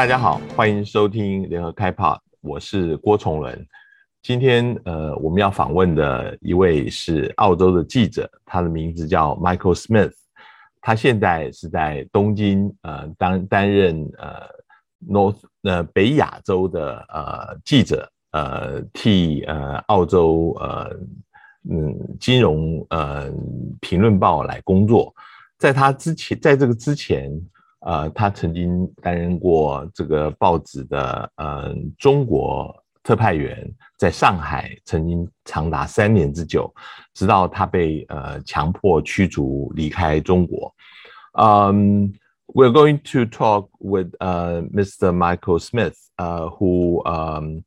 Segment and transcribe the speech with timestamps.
[0.00, 3.66] 大家好，欢迎收听联合开炮，我是郭崇伦。
[4.22, 10.14] 今天呃，我们要访问的一位是澳洲的记者，他的名字叫 Michael Smith。
[10.80, 14.40] 他现在是在东京呃担担任呃
[15.06, 20.96] North 呃北亚洲的呃记者，呃替呃澳洲呃
[21.70, 23.30] 嗯金融呃
[23.82, 25.14] 评论报来工作。
[25.58, 27.30] 在他之前，在这个之前。
[27.81, 36.73] 呃，他曾经担任过这个报纸的呃中国特派员，在上海曾经长达三年之久，
[37.13, 40.73] 直到他被呃强迫驱逐离开中国。
[41.33, 42.13] Um,
[42.47, 45.13] we're going to talk with uh, Mr.
[45.13, 47.63] Michael Smith, uh, who um,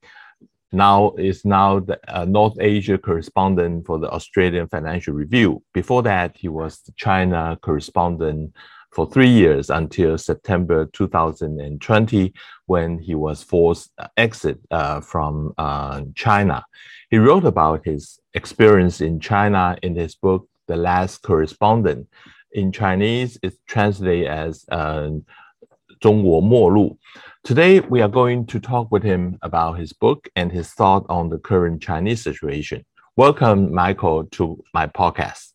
[0.73, 5.63] now is now the uh, North Asia correspondent for the Australian Financial Review.
[5.73, 8.53] Before that, he was the China correspondent
[8.94, 12.34] for three years until September 2020,
[12.68, 16.64] when he was forced uh, exit uh, from uh, China.
[17.10, 22.08] He wrote about his experience in China in his book, The Last Correspondent.
[22.52, 26.98] In Chinese, it's translated as um, uh, 中国陌路.
[27.44, 31.30] Today, we are going to talk with him about his book and his thought on
[31.30, 32.84] the current Chinese situation.
[33.16, 35.53] Welcome, Michael, to my podcast.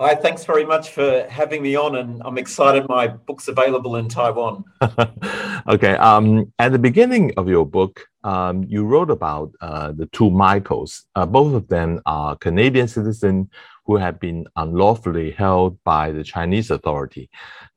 [0.00, 4.08] Hi, thanks very much for having me on, and I'm excited my book's available in
[4.08, 4.64] Taiwan.
[5.68, 5.94] okay.
[5.96, 11.04] Um, at the beginning of your book, um, you wrote about uh, the two Michaels.
[11.14, 13.48] Uh, both of them are Canadian citizens
[13.84, 17.28] who have been unlawfully held by the Chinese authority.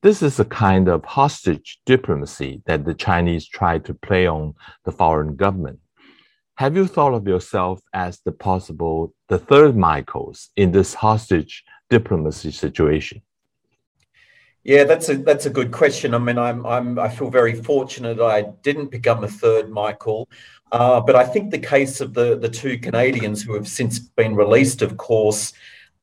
[0.01, 4.91] This is a kind of hostage diplomacy that the Chinese try to play on the
[4.91, 5.79] foreign government.
[6.57, 12.51] Have you thought of yourself as the possible, the third Michaels in this hostage diplomacy
[12.51, 13.21] situation?
[14.63, 16.15] Yeah, that's a that's a good question.
[16.15, 20.27] I mean, I'm I'm I feel very fortunate I didn't become a third Michael,
[20.71, 24.35] uh, but I think the case of the the two Canadians who have since been
[24.35, 25.53] released, of course,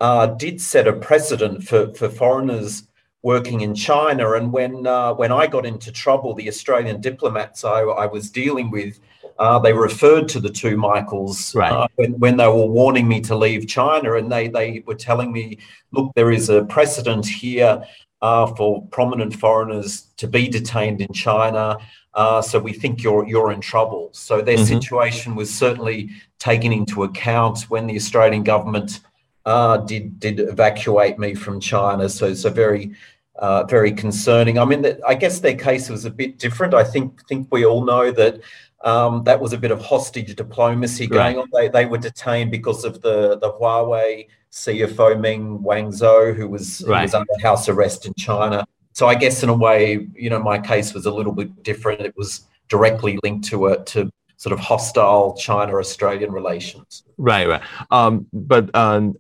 [0.01, 2.85] uh, did set a precedent for for foreigners
[3.23, 4.33] working in China.
[4.33, 8.71] And when uh, when I got into trouble, the Australian diplomats I, I was dealing
[8.71, 9.01] with
[9.39, 11.73] uh, they referred to the two Michaels right.
[11.73, 15.33] uh, when, when they were warning me to leave China, and they they were telling
[15.33, 15.59] me,
[15.91, 17.83] look, there is a precedent here
[18.23, 21.77] uh, for prominent foreigners to be detained in China.
[22.15, 24.11] Uh, so we think you're you're in trouble.
[24.13, 24.65] So their mm-hmm.
[24.65, 29.01] situation was certainly taken into account when the Australian government
[29.45, 32.09] uh, did did evacuate me from China.
[32.09, 32.95] So so very
[33.37, 34.59] uh, very concerning.
[34.59, 36.75] I mean, I guess their case was a bit different.
[36.75, 38.41] I think think we all know that
[38.85, 41.49] um, that was a bit of hostage diplomacy going on.
[41.53, 46.99] They, they were detained because of the, the Huawei CFO Meng Wanzhou, who was, right.
[46.99, 48.67] who was under house arrest in China.
[48.93, 52.01] So I guess in a way, you know, my case was a little bit different.
[52.01, 57.05] It was directly linked to it to sort of hostile China-Australian relations.
[57.17, 57.63] Right, right.
[57.91, 59.15] Um, but um,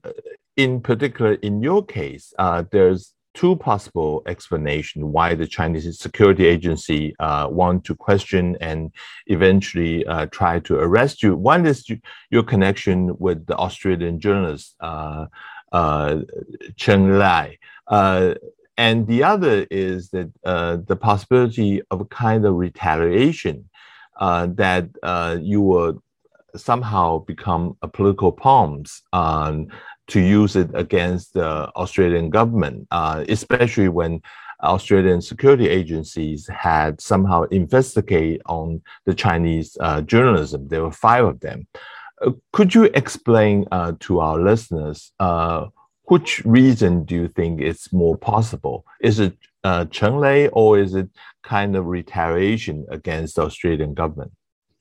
[0.56, 7.14] in particular, in your case, uh, there's two possible explanations why the Chinese security agency
[7.18, 8.92] uh, want to question and
[9.26, 11.34] eventually uh, try to arrest you.
[11.36, 11.86] One is
[12.30, 15.26] your connection with the Australian journalist uh,
[15.72, 16.20] uh
[16.76, 17.58] Cheng Lei.
[17.88, 18.34] Uh,
[18.76, 23.68] and the other is that uh, the possibility of a kind of retaliation
[24.20, 24.88] that
[25.42, 26.02] you will
[26.54, 29.02] somehow become a political pawns
[30.08, 34.20] to use it against the Australian government, uh, especially when
[34.62, 40.68] Australian security agencies had somehow investigated on the Chinese uh, journalism.
[40.68, 41.66] There were five of them.
[42.24, 45.66] Uh, could you explain uh, to our listeners uh,
[46.04, 48.84] which reason do you think it's more possible?
[49.00, 51.08] Is it uh, Cheng Lei or is it
[51.42, 54.32] kind of retaliation against the Australian government?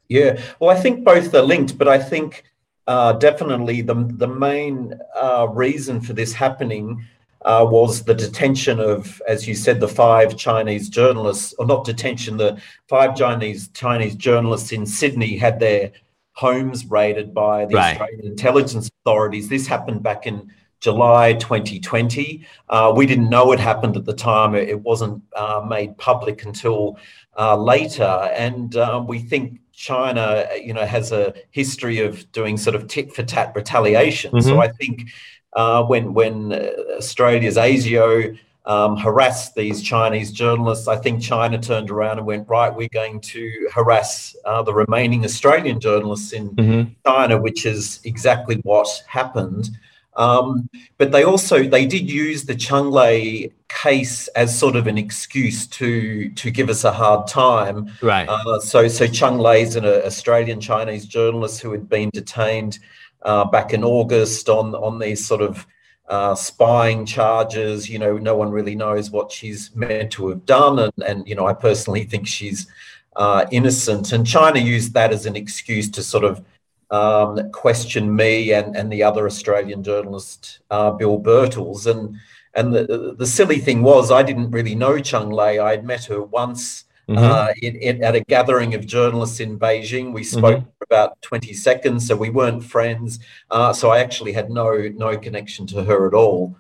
[0.09, 2.43] Yeah, well, I think both are linked, but I think
[2.91, 7.05] uh, definitely the, the main uh, reason for this happening
[7.43, 12.35] uh, was the detention of, as you said, the five Chinese journalists, or not detention,
[12.35, 15.91] the five Chinese Chinese journalists in Sydney had their
[16.33, 17.91] homes raided by the right.
[17.91, 19.47] Australian intelligence authorities.
[19.47, 20.51] This happened back in
[20.81, 22.45] July 2020.
[22.67, 24.53] Uh, we didn't know it happened at the time.
[24.53, 26.99] It, wasn't uh, made public until
[27.39, 32.75] uh, later, and um, we think China, you know, has a history of doing sort
[32.75, 34.31] of tit for tat retaliation.
[34.31, 34.47] Mm-hmm.
[34.47, 35.09] So I think
[35.53, 41.89] uh, when when uh, Australia's ASIO um, harassed these Chinese journalists, I think China turned
[41.89, 43.41] around and went, right, we're going to
[43.73, 46.91] harass uh, the remaining Australian journalists in mm-hmm.
[47.07, 49.71] China, which is exactly what happened.
[50.21, 50.69] Um,
[50.99, 55.65] but they also they did use the Cheng Lei case as sort of an excuse
[55.67, 57.91] to to give us a hard time.
[58.03, 58.29] Right.
[58.29, 62.77] Uh, so so Cheng Lei is an Australian Chinese journalist who had been detained
[63.23, 65.65] uh, back in August on on these sort of
[66.07, 67.89] uh, spying charges.
[67.89, 71.33] You know, no one really knows what she's meant to have done, and and you
[71.33, 72.67] know, I personally think she's
[73.15, 74.11] uh, innocent.
[74.11, 76.45] And China used that as an excuse to sort of
[76.91, 81.87] um, questioned me and, and the other Australian journalist, uh, Bill Birtles.
[81.87, 82.17] And,
[82.53, 85.57] and the, the silly thing was, I didn't really know Cheng Lei.
[85.57, 87.17] I had met her once mm-hmm.
[87.17, 90.11] uh, in, in, at a gathering of journalists in Beijing.
[90.13, 90.69] We spoke mm-hmm.
[90.77, 93.19] for about 20 seconds, so we weren't friends.
[93.49, 96.57] Uh, so I actually had no, no connection to her at all.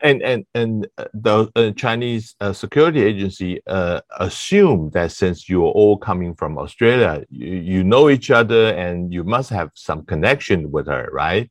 [0.00, 5.72] And and and uh, the uh, Chinese uh, security agency uh, assume that since you're
[5.80, 10.70] all coming from Australia, you, you know each other and you must have some connection
[10.70, 11.50] with her, right?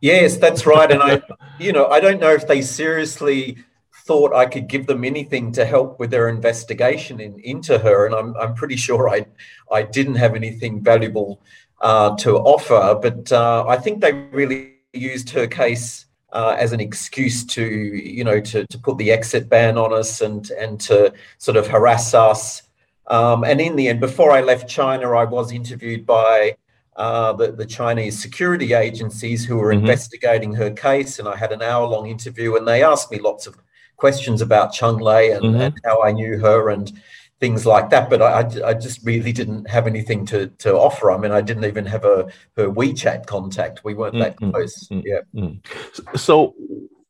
[0.00, 0.90] Yes, that's right.
[0.90, 1.22] And I,
[1.58, 3.58] you know, I don't know if they seriously
[4.06, 8.14] thought I could give them anything to help with their investigation in, into her, and
[8.14, 9.26] I'm I'm pretty sure I
[9.70, 11.40] I didn't have anything valuable
[11.80, 12.98] uh, to offer.
[13.00, 16.06] But uh, I think they really used her case
[16.36, 20.20] uh, as an excuse to, you know, to, to put the exit ban on us
[20.20, 22.62] and and to sort of harass us.
[23.06, 26.56] Um, and in the end, before I left China, I was interviewed by
[26.96, 29.86] uh, the, the Chinese security agencies who were mm-hmm.
[29.86, 33.56] investigating her case, and I had an hour-long interview, and they asked me lots of
[33.96, 35.60] questions about Cheng Lei and, mm-hmm.
[35.60, 36.92] and how I knew her and
[37.39, 38.09] things like that.
[38.09, 41.11] But I, I just really didn't have anything to, to offer.
[41.11, 43.83] I mean, I didn't even have a her WeChat contact.
[43.83, 44.51] We weren't that mm-hmm.
[44.51, 44.87] close.
[44.87, 45.07] Mm-hmm.
[45.07, 45.21] Yeah.
[45.35, 46.17] Mm-hmm.
[46.17, 46.55] So,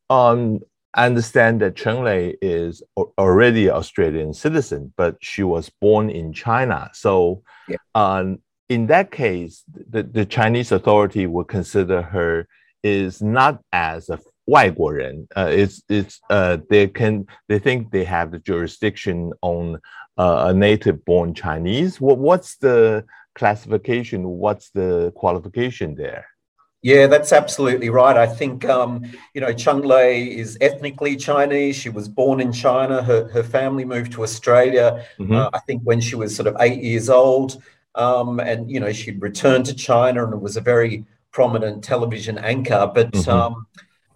[0.10, 0.60] um,
[0.94, 6.34] I understand that Chen Lei is already an Australian citizen, but she was born in
[6.34, 6.90] China.
[6.94, 7.78] So, yeah.
[7.96, 12.48] um, in that case, the, the Chinese authority would consider her
[12.84, 18.32] is not as a 外国人, uh, it's it's uh, they can they think they have
[18.32, 19.80] the jurisdiction on
[20.17, 22.01] uh, a native born Chinese?
[22.01, 23.05] What, what's the
[23.35, 24.27] classification?
[24.29, 26.27] What's the qualification there?
[26.83, 28.17] Yeah, that's absolutely right.
[28.17, 29.03] I think, um,
[29.35, 31.75] you know, Cheng Lei is ethnically Chinese.
[31.75, 33.03] She was born in China.
[33.03, 35.35] Her, her family moved to Australia, mm-hmm.
[35.35, 37.61] uh, I think, when she was sort of eight years old.
[37.97, 42.91] Um, and, you know, she'd returned to China and was a very prominent television anchor.
[42.95, 43.31] But mm-hmm.
[43.31, 43.67] um,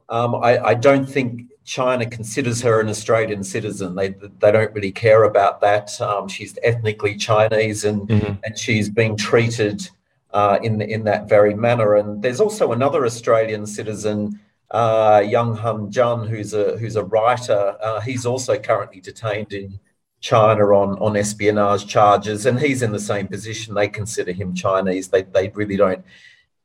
[0.09, 3.95] um I, I, don't think China considers her an Australian citizen.
[3.95, 4.09] They
[4.41, 6.01] they don't really care about that.
[6.01, 8.33] Um, she's ethnically Chinese, and mm-hmm.
[8.43, 9.89] and she's being treated
[10.33, 11.95] uh, in in that very manner.
[11.95, 14.41] And there's also another Australian citizen,
[14.73, 17.77] uh, Yang Hengjun, who's a who's a writer.
[17.81, 19.79] Uh, he's also currently detained in
[20.19, 23.75] China on on espionage charges, and he's in the same position.
[23.75, 25.07] They consider him Chinese.
[25.07, 26.05] They they really don't.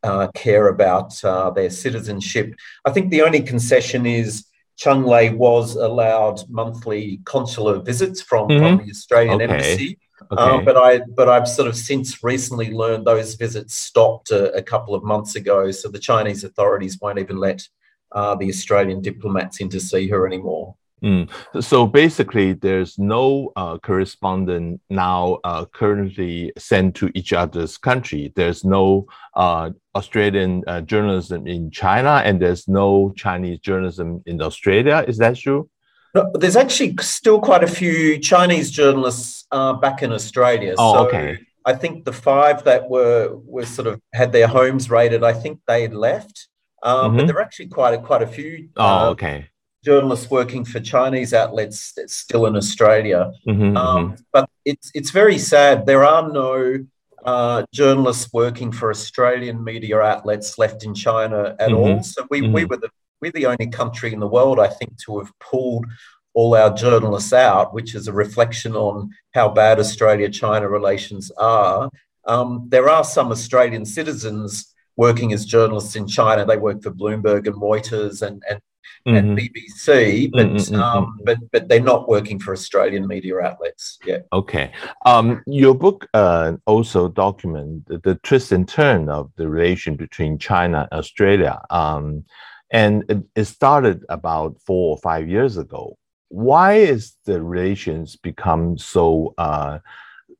[0.03, 2.53] Uh, care about uh, their citizenship.
[2.85, 4.45] I think the only concession is
[4.77, 8.77] Cheng Lei was allowed monthly consular visits from, mm-hmm.
[8.77, 9.53] from the Australian okay.
[9.53, 9.99] embassy.
[10.31, 10.41] Okay.
[10.41, 14.63] Um, but I but I've sort of since recently learned those visits stopped a, a
[14.63, 15.71] couple of months ago.
[15.71, 17.67] So the Chinese authorities won't even let
[18.11, 20.75] uh, the Australian diplomats in to see her anymore.
[21.03, 21.29] Mm.
[21.61, 28.31] So basically, there's no uh, correspondent now uh, currently sent to each other's country.
[28.35, 29.05] There's no
[29.35, 35.03] uh, Australian uh, journalism in China, and there's no Chinese journalism in Australia.
[35.07, 35.69] Is that true?
[36.13, 40.75] No, there's actually still quite a few Chinese journalists uh, back in Australia.
[40.77, 41.39] Oh, so okay.
[41.65, 45.23] I think the five that were were sort of had their homes raided.
[45.23, 46.47] I think they left,
[46.83, 47.17] um, mm-hmm.
[47.17, 48.69] but there are actually quite a, quite a few.
[48.77, 49.49] Oh, okay
[49.85, 53.31] journalists working for Chinese outlets that's still in Australia.
[53.47, 54.21] Mm-hmm, um, mm-hmm.
[54.33, 55.85] But it's it's very sad.
[55.85, 56.85] There are no
[57.25, 61.75] uh, journalists working for Australian media outlets left in China at mm-hmm.
[61.75, 62.03] all.
[62.03, 62.53] So we, mm-hmm.
[62.53, 62.89] we were the
[63.21, 65.85] we're the only country in the world, I think, to have pulled
[66.33, 71.89] all our journalists out, which is a reflection on how bad Australia-China relations are.
[72.25, 76.43] Um, there are some Australian citizens working as journalists in China.
[76.43, 78.59] They work for Bloomberg and Reuters and, and
[79.07, 79.15] mm-hmm.
[79.15, 81.23] and BBC, but mm-hmm, um, mm-hmm.
[81.23, 83.99] but but they're not working for Australian media outlets.
[84.05, 84.19] Yeah.
[84.33, 84.71] Okay.
[85.05, 90.37] Um, your book uh, also document the, the, twist and turn of the relation between
[90.37, 91.61] China and Australia.
[91.69, 92.25] Um,
[92.71, 95.97] and it, it started about four or five years ago.
[96.29, 99.79] Why is the relations become so uh,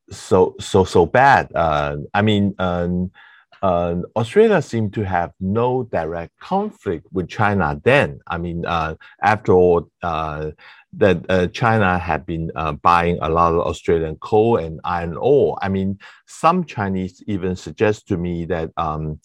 [0.10, 1.52] so so so bad?
[1.56, 3.12] Uh, I mean, um,
[3.66, 8.20] uh, Australia seemed to have no direct conflict with China then.
[8.28, 8.94] I mean, uh,
[9.24, 10.52] after all, uh,
[10.94, 15.58] that uh, China had been uh, buying a lot of Australian coal and iron ore.
[15.64, 19.20] I mean, some Chinese even suggest to me that um,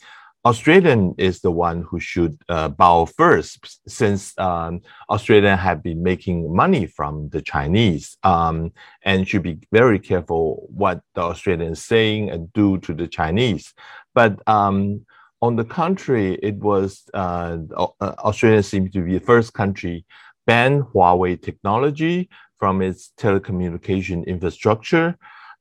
[0.47, 4.81] Australian is the one who should uh, bow first, since um,
[5.11, 8.73] Australia have been making money from the Chinese, um,
[9.05, 13.75] and should be very careful what the Australians saying and do to the Chinese.
[14.15, 15.07] But um,
[15.43, 20.05] on the contrary, it was uh, uh Australia seems to be the first country
[20.47, 25.17] ban Huawei technology from its telecommunication infrastructure,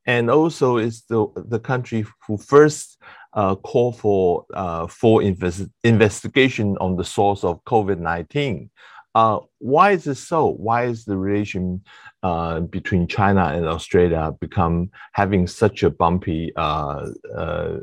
[0.06, 2.98] and also is the the country who first
[3.34, 8.70] uh, call for uh, full invest investigation on the source of COVID nineteen.
[9.20, 10.48] Uh, why is it so?
[10.48, 11.84] Why is the relation
[12.24, 17.80] uh, between China and Australia become having such a bumpy uh, uh,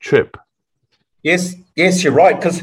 [0.00, 0.36] trip?
[1.22, 2.36] Yes, yes, you're right.
[2.38, 2.62] Because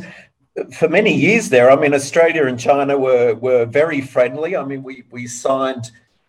[0.77, 4.55] for many years there, I mean, Australia and China were were very friendly.
[4.55, 5.85] I mean, we we signed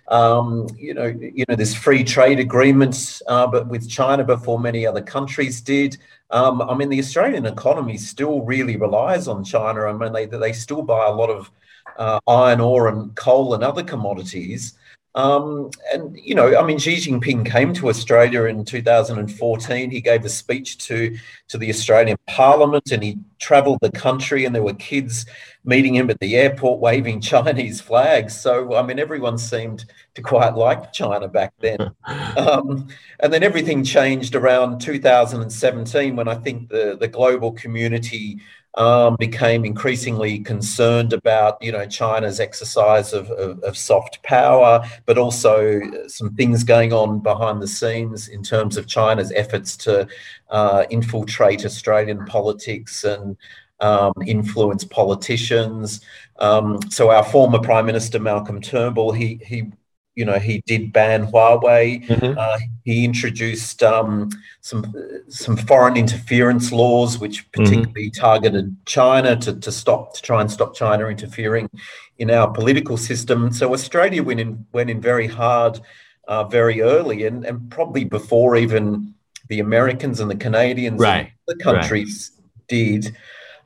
[0.09, 4.87] um, you know, you know, there's free trade agreements, uh, but with China before many
[4.87, 5.97] other countries did.
[6.31, 9.83] Um, I mean, the Australian economy still really relies on China.
[9.87, 11.51] I mean, they they still buy a lot of
[11.99, 14.75] uh, iron ore and coal and other commodities.
[15.15, 19.91] Um, and, you know, I mean, Xi Jinping came to Australia in 2014.
[19.91, 21.17] He gave a speech to,
[21.49, 25.27] to the Australian Parliament and he travelled the country, and there were kids
[25.65, 28.39] meeting him at the airport waving Chinese flags.
[28.39, 31.91] So, I mean, everyone seemed to quite like China back then.
[32.35, 32.89] Um,
[33.21, 38.41] and then everything changed around 2017 when I think the, the global community
[38.75, 45.19] um, became increasingly concerned about, you know, China's exercise of, of, of, soft power, but
[45.19, 50.09] also some things going on behind the scenes in terms of China's efforts to
[50.51, 53.37] uh, infiltrate Australian politics and
[53.81, 56.01] um, influence politicians.
[56.39, 59.71] Um, so our former Prime Minister Malcolm Turnbull, he he
[60.15, 62.07] you know, he did ban Huawei.
[62.07, 62.39] Mm-hmm.
[62.39, 64.95] Uh, he introduced um, some
[65.29, 67.63] some foreign interference laws, which mm-hmm.
[67.63, 68.21] particularly mm-hmm.
[68.21, 71.71] targeted China to, to stop to try and stop China interfering
[72.19, 73.53] in our political system.
[73.53, 75.81] So Australia went in went in very hard,
[76.29, 79.15] uh, very early, and and probably before even
[79.49, 81.33] the Americans and the Canadians right.
[81.47, 82.69] and the countries right.
[82.69, 83.17] did.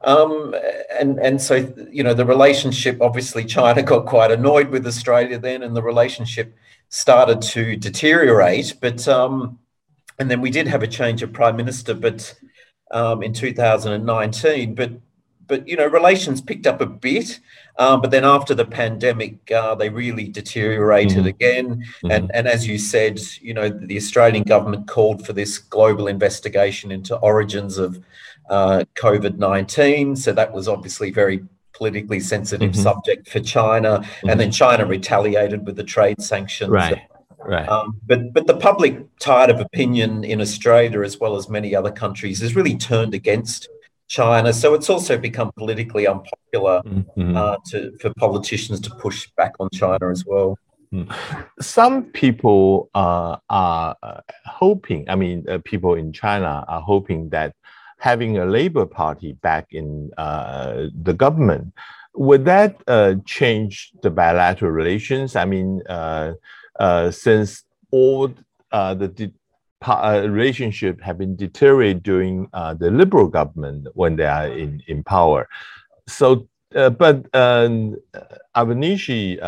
[0.07, 0.55] Um,
[0.99, 1.57] and and so
[1.91, 6.57] you know the relationship obviously China got quite annoyed with Australia then, and the relationship
[6.89, 8.75] started to deteriorate.
[8.81, 9.59] But um,
[10.21, 12.35] and then we did have a change of prime minister, but
[12.93, 14.77] um, in 2019.
[14.77, 14.93] But
[15.49, 17.41] but you know relations picked up a bit.
[17.79, 21.27] Um, but then after the pandemic, uh, they really deteriorated mm-hmm.
[21.27, 21.67] again.
[21.77, 22.11] Mm-hmm.
[22.11, 26.91] And, and as you said, you know, the Australian government called for this global investigation
[26.91, 28.03] into origins of
[28.51, 30.17] uh, COVID 19.
[30.17, 32.83] So that was obviously very politically sensitive mm-hmm.
[32.83, 34.01] subject for China.
[34.01, 34.29] Mm-hmm.
[34.31, 36.71] And then China retaliated with the trade sanctions.
[36.71, 37.03] Right.
[37.39, 37.69] Right.
[37.69, 41.93] Um, but but the public tide of opinion in Australia, as well as many other
[41.93, 43.69] countries, has really turned against
[44.09, 44.53] China.
[44.53, 47.37] So it's also become politically unpopular mm-hmm.
[47.37, 50.59] uh, to, for politicians to push back on China as well.
[50.93, 51.13] Mm.
[51.61, 57.55] Some people uh, are uh, hoping, I mean, uh, people in China are hoping that
[57.99, 61.73] having a Labour Party back in uh, the government,
[62.15, 65.37] would that uh, change the bilateral relations?
[65.37, 66.33] I mean, uh,
[66.79, 68.33] uh since all
[68.73, 69.33] uh, the de-
[69.83, 75.49] uh, relationship have been deteriorated during the Liberal government when they are in, in power.
[76.09, 77.97] So, but um,
[78.57, 79.39] Albanese,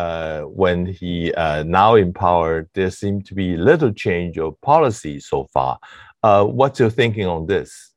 [0.45, 5.77] when he now in power, there seemed to be little change of policy so far.
[6.21, 7.88] what's your thinking on this?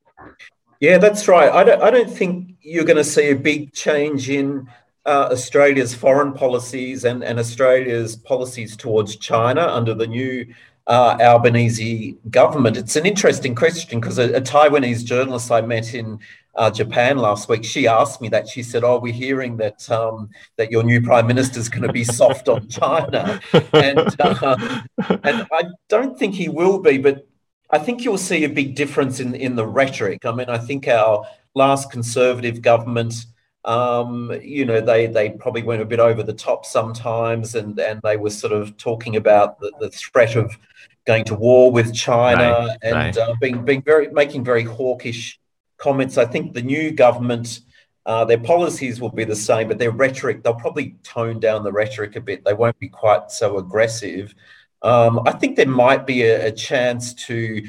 [0.80, 1.50] Yeah, that's right.
[1.50, 4.68] I don't, I don't think you're going to see a big change in
[5.06, 10.46] uh, Australia's foreign policies and, and Australia's policies towards China under the new
[10.86, 12.76] uh, Albanese government.
[12.76, 16.18] It's an interesting question because a, a, Taiwanese journalist I met in
[16.56, 18.48] uh, Japan last week, she asked me that.
[18.48, 21.92] She said, "Oh, we're hearing that um, that your new prime minister is going to
[21.92, 23.40] be soft on China,"
[23.72, 24.82] and uh,
[25.22, 27.26] and I don't think he will be, but
[27.72, 30.26] I think you'll see a big difference in, in the rhetoric.
[30.26, 31.24] I mean, I think our
[31.54, 33.14] last Conservative government,
[33.64, 38.00] um, you know, they they probably went a bit over the top sometimes, and and
[38.02, 40.56] they were sort of talking about the, the threat of
[41.06, 43.16] going to war with China right, and right.
[43.16, 45.40] Uh, being being very making very hawkish
[45.78, 46.18] comments.
[46.18, 47.60] I think the new government.
[48.04, 51.70] Uh, their policies will be the same, but their rhetoric, they'll probably tone down the
[51.70, 52.44] rhetoric a bit.
[52.44, 54.34] They won't be quite so aggressive.
[54.82, 57.62] Um, I think there might be a, a, chance to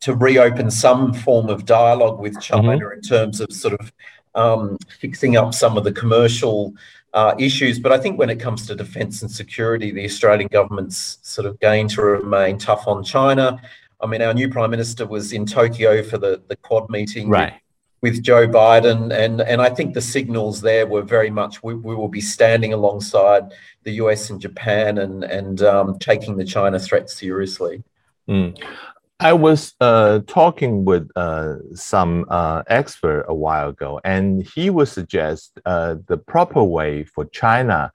[0.00, 2.92] to reopen some form of dialogue with China mm-hmm.
[2.92, 3.92] in terms of sort of
[4.34, 6.74] um, fixing up some of the commercial
[7.14, 7.78] uh, issues.
[7.78, 11.58] But I think when it comes to defence and security, the Australian government's sort of
[11.60, 13.60] going to remain tough on China.
[14.00, 17.54] I mean, our new prime minister was in Tokyo for the, the Quad meeting right.
[18.04, 21.94] With, Joe Biden, and and I think the signals there were very much we, we
[21.94, 23.44] will be standing alongside
[23.84, 27.82] the US and Japan and and um, taking the China threat seriously.
[28.28, 28.50] Mm.
[29.20, 34.88] I was uh, talking with uh, some uh, expert a while ago, and he would
[34.88, 37.90] suggest uh, the proper way for China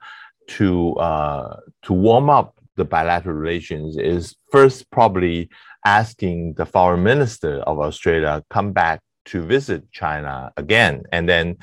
[0.58, 5.48] to uh, to warm up the bilateral relations is first probably
[5.84, 11.56] asking the foreign minister of Australia come back to visit China again, and then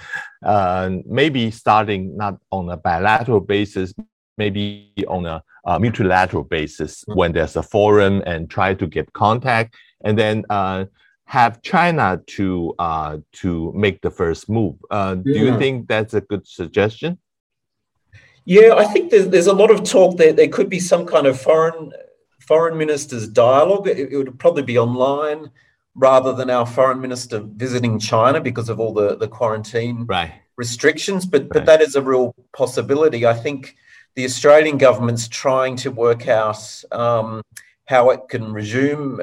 [0.45, 3.93] uh, maybe starting not on a bilateral basis,
[4.37, 7.17] maybe on a uh, multilateral basis mm-hmm.
[7.17, 10.85] when there's a forum and try to get contact, and then uh,
[11.25, 14.75] have China to uh, to make the first move.
[14.89, 17.17] Uh, do you think that's a good suggestion?
[18.45, 21.27] Yeah, I think there's, there's a lot of talk that there could be some kind
[21.27, 21.91] of foreign
[22.47, 23.89] foreign ministers dialogue.
[23.89, 25.51] It, it, would probably be online
[25.97, 30.31] rather than our foreign minister visiting China because of all the, the quarantine right.
[30.55, 31.25] restrictions.
[31.25, 31.49] But right.
[31.53, 33.25] but that is a real possibility.
[33.25, 33.75] I think
[34.15, 37.41] the Australian government's trying to work out um,
[37.85, 39.21] how it can resume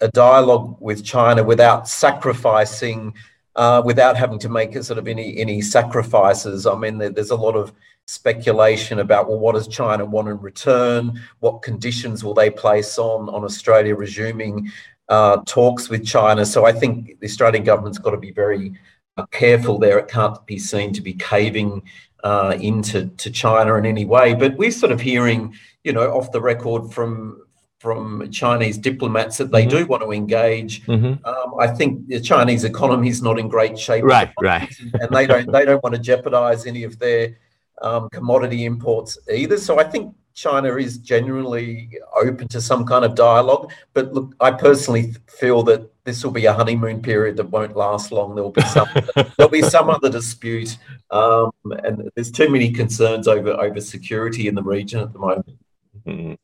[0.00, 3.14] a dialogue with China without sacrificing.
[3.56, 6.66] Uh, without having to make sort of any any sacrifices.
[6.66, 7.72] I mean, there, there's a lot of
[8.06, 11.20] speculation about well, what does China want in return?
[11.38, 14.72] What conditions will they place on on Australia resuming
[15.08, 16.44] uh, talks with China?
[16.44, 18.74] So I think the Australian government's got to be very
[19.16, 19.98] uh, careful there.
[19.98, 21.82] It can't be seen to be caving
[22.24, 24.34] uh, into to China in any way.
[24.34, 27.40] But we're sort of hearing, you know, off the record from
[27.78, 29.76] from Chinese diplomats that they mm-hmm.
[29.76, 30.82] do want to engage.
[30.86, 31.22] Mm-hmm.
[31.26, 34.32] Um, I think the Chinese economy is not in great shape, right?
[34.40, 37.36] Right, and they don't they don't want to jeopardize any of their
[37.82, 39.58] um, commodity imports either.
[39.58, 43.70] So I think China is genuinely open to some kind of dialogue.
[43.92, 48.12] But look, I personally feel that this will be a honeymoon period that won't last
[48.12, 48.34] long.
[48.34, 48.88] There'll be some
[49.36, 50.76] there'll be some other dispute,
[51.10, 51.52] um,
[51.84, 55.48] and there's too many concerns over over security in the region at the moment.
[56.06, 56.34] Mm-hmm.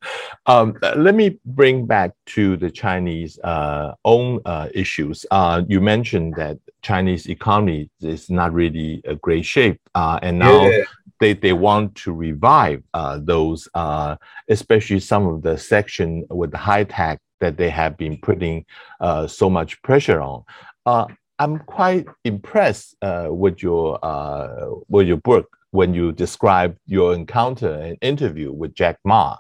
[0.47, 5.27] Um, let me bring back to the Chinese uh, own uh, issues.
[5.31, 10.67] Uh, you mentioned that Chinese economy is not really a great shape, uh, and now
[10.67, 10.85] yeah
[11.21, 14.17] they, they want to revive uh, those, uh,
[14.49, 18.65] especially some of the section with high tech that they have been putting
[19.01, 20.43] uh, so much pressure on.
[20.87, 21.07] Uh,
[21.39, 27.73] I'm quite impressed uh, with your uh, with your book when you describe your encounter
[27.73, 29.37] and interview with Jack Ma.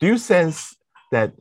[0.00, 0.76] do you sense
[1.10, 1.32] that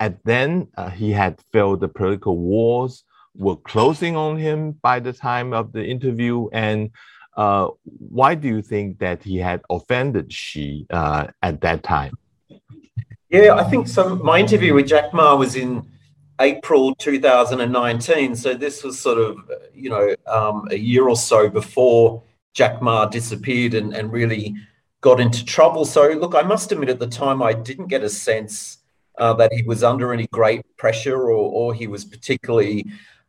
[0.00, 3.04] at then he had felt the political wars
[3.36, 6.90] were closing on him by the time of the interview and
[7.36, 12.16] uh, why do you think that he had offended Xi uh, at that time?
[13.28, 14.14] Yeah, I think so.
[14.16, 15.84] My interview with Jack Ma was in
[16.40, 18.36] April 2019.
[18.36, 19.38] So this was sort of,
[19.74, 22.22] you know, um, a year or so before
[22.54, 24.54] Jack Ma disappeared and, and really
[25.00, 25.84] got into trouble.
[25.84, 28.78] So, look, I must admit at the time I didn't get a sense
[29.18, 32.86] uh, that he was under any great pressure or, or he was particularly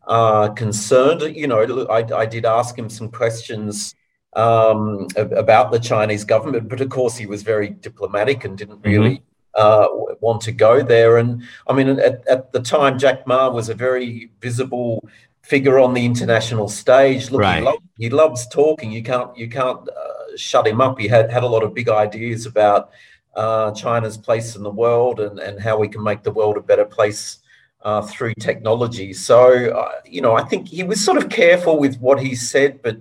[0.08, 1.22] uh, concerned.
[1.36, 3.94] You know, I, I did ask him some questions
[4.36, 8.90] um, about the Chinese government, but of course he was very diplomatic and didn't mm-hmm.
[8.90, 10.16] really mm-hmm.
[10.16, 11.18] uh, want to go there.
[11.18, 15.08] And I mean, at, at, the time, Jack Ma was a very visible
[15.42, 17.32] figure on the international stage.
[17.32, 17.64] Look, right.
[17.98, 18.92] He, loves talking.
[18.92, 21.00] You can't you can't uh, shut him up.
[21.00, 22.90] He had had a lot of big ideas about.
[23.36, 26.62] Uh, China's place in the world and, and how we can make the world a
[26.62, 27.40] better place
[27.82, 29.12] uh, through technology.
[29.12, 32.82] So, uh, you know, I think he was sort of careful with what he said,
[32.82, 32.98] but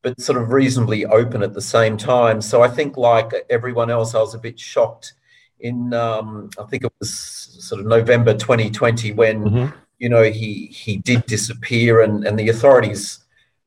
[0.00, 2.40] but sort of reasonably open at the same time.
[2.40, 5.14] So I think, like everyone else, I was a bit shocked
[5.60, 9.76] in um, I think it was sort of November 2020 when mm-hmm.
[9.98, 13.23] you know he he did disappear, and and the authorities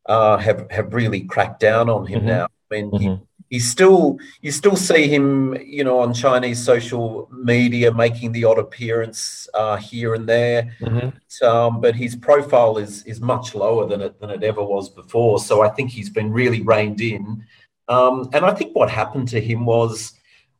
[0.08, 2.28] uh, have have really cracked down on him mm-hmm.
[2.28, 2.48] now.
[2.72, 2.98] I mean, mm-hmm.
[2.98, 8.44] he, he's still you still see him you know on chinese social media making the
[8.44, 11.46] odd appearance uh, here and there mm-hmm.
[11.48, 15.40] um, but his profile is is much lower than it than it ever was before
[15.40, 17.44] so i think he's been really reined in
[17.88, 20.14] um, and i think what happened to him was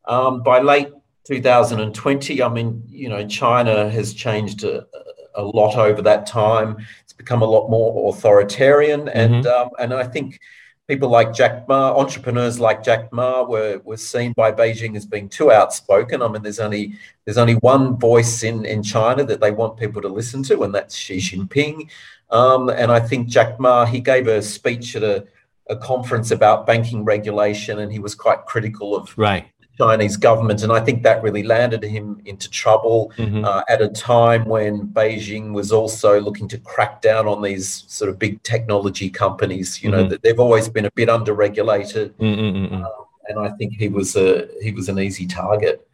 [0.06, 0.90] um, by late
[1.26, 4.86] 2020 i mean you know china has changed a,
[5.36, 6.78] a lot over that time
[7.18, 9.18] become a lot more authoritarian mm-hmm.
[9.18, 10.40] and um, and i think
[10.88, 15.30] people like Jack Ma, entrepreneurs like Jack Ma, were were seen by Beijing as being
[15.30, 16.22] too outspoken.
[16.22, 16.94] I mean, there's only
[17.26, 20.74] there's only one voice in in China that they want people to listen to, and
[20.74, 21.90] that's Xi Jinping.
[22.30, 25.26] Um, and I think Jack Ma he gave a speech at a,
[25.70, 30.72] a conference about banking regulation, and he was quite critical of right Chinese government, and
[30.72, 33.46] I think that really landed him into trouble mm-hmm.
[33.46, 38.10] uh, at a time when Beijing was also looking to crack down on these sort
[38.10, 39.84] of big technology companies.
[39.84, 40.16] You know, mm-hmm.
[40.24, 42.86] they've always been a bit underregulated, um,
[43.28, 45.88] and I think he was a he was an easy target.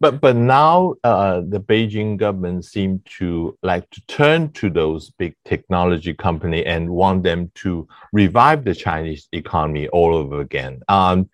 [0.00, 5.34] But but now uh, the Beijing government seem to like to turn to those big
[5.44, 10.80] technology company and want them to revive the Chinese economy all over again.
[10.88, 11.28] Um,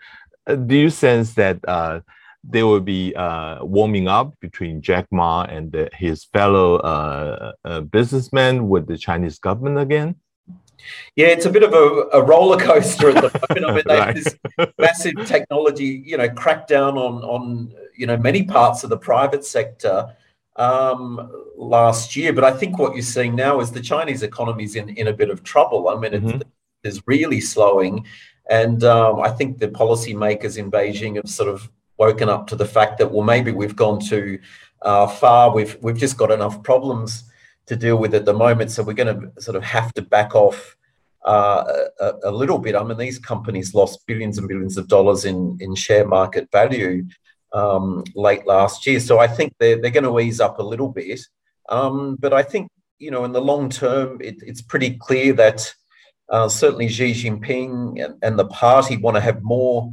[0.46, 2.00] do you sense that uh,
[2.44, 7.80] there will be uh, warming up between Jack Ma and the, his fellow uh, uh,
[7.80, 10.16] businessmen with the Chinese government again?
[11.14, 13.88] Yeah, it's a bit of a, a roller coaster at the moment.
[13.88, 14.14] I mean, right.
[14.14, 19.44] this massive technology, you know, crackdown on on you know many parts of the private
[19.44, 20.12] sector
[20.56, 22.32] um, last year.
[22.32, 25.12] But I think what you're seeing now is the Chinese economy is in in a
[25.12, 25.88] bit of trouble.
[25.88, 26.40] I mean, mm-hmm.
[26.84, 28.06] It's really slowing,
[28.50, 32.66] and um, I think the policymakers in Beijing have sort of woken up to the
[32.66, 34.38] fact that well, maybe we've gone too
[34.82, 35.54] uh, far.
[35.54, 37.24] We've we've just got enough problems
[37.66, 38.70] to deal with at the moment.
[38.70, 40.76] So we're going to sort of have to back off
[41.24, 41.64] uh,
[42.00, 42.74] a, a, little bit.
[42.74, 47.04] I mean, these companies lost billions and billions of dollars in, in share market value
[47.52, 48.98] um, late last year.
[48.98, 51.20] So I think they're, they're going to ease up a little bit.
[51.68, 52.68] Um, but I think,
[52.98, 55.72] you know, in the long term, it, it's pretty clear that
[56.32, 59.90] uh, certainly Xi Jinping and, and, the party want to have more,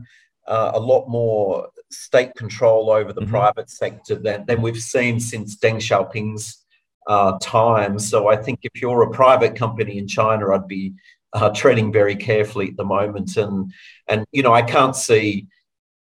[0.47, 3.29] uh, a lot more state control over the mm-hmm.
[3.29, 6.65] private sector than, than we've seen since Deng Xiaoping's
[7.07, 7.99] uh, time.
[7.99, 10.93] So I think if you're a private company in China, I'd be
[11.33, 13.35] uh, treading very carefully at the moment.
[13.35, 13.73] And
[14.07, 15.47] and you know, I can't see,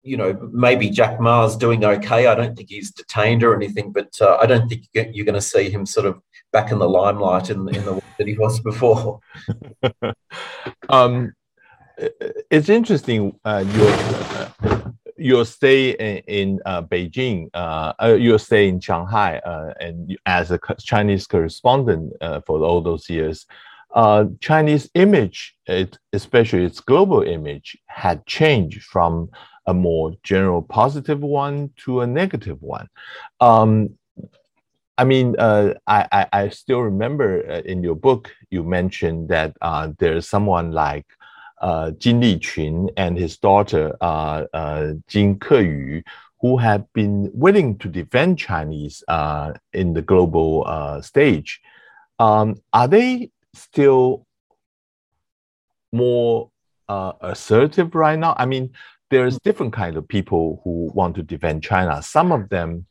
[0.02, 2.26] you know, maybe Jack Ma's doing okay.
[2.26, 5.40] I don't think he's detained or anything, but uh, I don't think you're going to
[5.40, 6.20] see him sort of
[6.54, 9.20] back in the limelight in, in the way that he was before.
[10.88, 11.34] um,
[12.48, 13.38] it's interesting.
[13.44, 13.92] Uh, your
[15.16, 20.50] your stay in, in uh, Beijing, uh, uh, your stay in Shanghai, uh, and as
[20.50, 23.46] a Chinese correspondent uh, for all those years,
[23.94, 29.28] uh, Chinese image, it, especially its global image, had changed from
[29.66, 32.88] a more general positive one to a negative one.
[33.40, 33.96] Um,
[34.96, 39.56] I mean, uh, I, I, I, still remember uh, in your book you mentioned that
[39.60, 41.06] uh, there's someone like
[41.60, 46.04] uh, Jin Liqun and his daughter uh, uh, Jin Keyu,
[46.40, 49.02] who have been willing to defend Chinese
[49.72, 51.60] in the global stage.
[52.18, 54.26] Um, are they still
[55.90, 56.50] more
[56.88, 58.34] assertive right now?
[58.38, 58.70] I mean,
[59.10, 62.02] there's different kind of people who want to defend China.
[62.02, 62.86] Some of them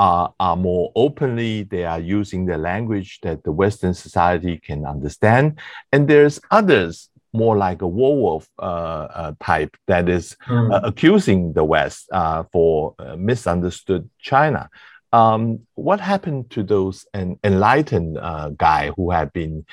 [0.00, 5.58] are, are more openly, they are using the language that the Western society can understand.
[5.92, 10.72] And there's others more like a werewolf uh, uh, type that is mm.
[10.72, 14.70] uh, accusing the West uh, for uh, misunderstood China.
[15.12, 19.66] Um, what happened to those en- enlightened uh, guy who had been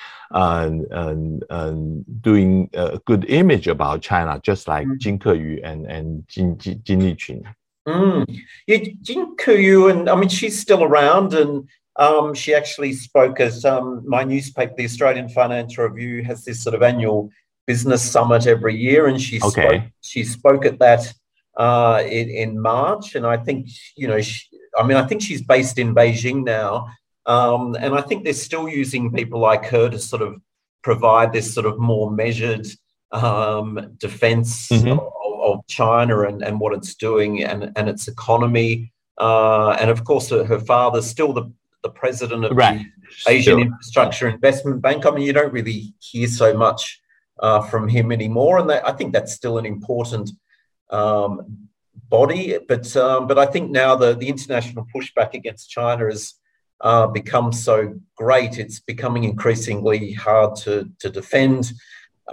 [2.21, 4.97] doing a good image about China, just like mm.
[4.99, 7.43] Jin Keyu and and Jin Jin, Jin Liqun?
[7.87, 8.41] Mm.
[8.67, 13.63] Yeah, Jin Keyu, and I mean she's still around, and um, she actually spoke as
[13.63, 17.29] um, my newspaper, the Australian Financial Review, has this sort of annual
[17.65, 19.67] business summit every year, and she okay.
[19.67, 21.13] spoke, she spoke at that
[21.55, 23.15] uh, in, in, March.
[23.15, 24.45] And I think you know, she,
[24.77, 26.87] I mean, I think she's based in Beijing now,
[27.25, 30.41] um, and I think they're still using people like her to sort of
[30.83, 32.67] provide this sort of more measured
[33.11, 34.91] um, defense mm-hmm.
[34.91, 34.99] of,
[35.41, 38.91] of, China and, and what it's doing and, and its economy.
[39.17, 41.51] Uh, and of course, her, her father's still the,
[41.83, 42.85] the president of right.
[43.25, 43.59] the Asian still.
[43.59, 45.05] Infrastructure Investment Bank.
[45.05, 47.01] I mean, you don't really hear so much
[47.39, 50.31] uh, from him anymore, and that, I think that's still an important
[50.89, 51.67] um,
[52.09, 52.57] body.
[52.67, 56.33] But um, but I think now the the international pushback against China has
[56.81, 61.71] uh, become so great; it's becoming increasingly hard to to defend.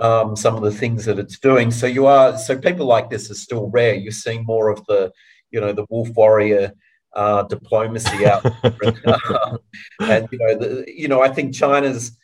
[0.01, 1.71] Um, some of the things that it's doing.
[1.71, 3.95] So you are so people like this are still rare.
[3.95, 5.13] You're seeing more of the,
[5.53, 6.73] you know, the wolf warrior
[7.15, 8.45] uh, diplomacy out,
[10.01, 12.19] and you know, the, you know, I think China's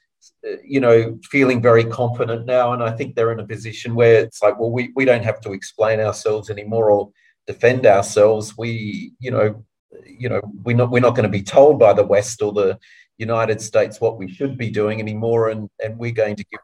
[0.65, 2.73] you know, feeling very confident now.
[2.73, 5.41] And I think they're in a position where it's like, well, we, we don't have
[5.43, 7.11] to explain ourselves anymore or
[7.47, 8.57] defend ourselves.
[8.57, 9.65] We, you know,
[10.07, 12.79] you know, we're not we're not going to be told by the West or the
[13.19, 16.61] United States what we should be doing anymore, and and we're going to give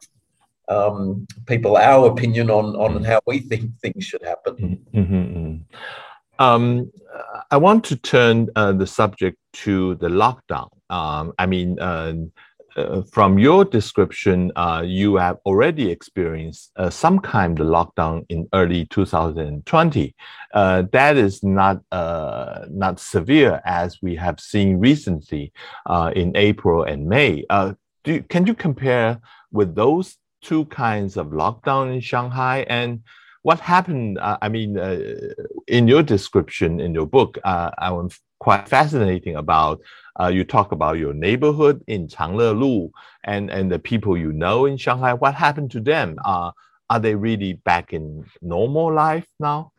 [0.69, 4.55] um, people our opinion on on how we think things should happen.
[4.93, 5.13] Mm-hmm.
[5.13, 5.55] mm-hmm.
[6.39, 6.91] Um,
[7.49, 10.69] I want to turn uh, the subject to the lockdown.
[10.89, 12.13] Um, I mean, uh,
[12.77, 18.47] uh, from your description, uh, you have already experienced uh, some kind of lockdown in
[18.53, 20.15] early 2020.
[20.53, 25.51] Uh, that is not uh, not severe as we have seen recently
[25.87, 27.43] uh, in April and May.
[28.03, 29.19] do, can you compare
[29.51, 33.01] with those two kinds of lockdown in Shanghai and
[33.43, 34.19] what happened?
[34.21, 34.77] I mean,
[35.67, 39.79] in your description in your book, I was quite fascinating about
[40.19, 42.89] uh, you talk about your neighborhood in Changlelu
[43.23, 45.13] and, and the people you know in Shanghai.
[45.13, 46.17] What happened to them?
[46.25, 46.51] Uh,
[46.89, 49.71] are they really back in normal life now?